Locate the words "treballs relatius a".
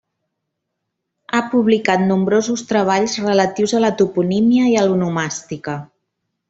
2.73-3.83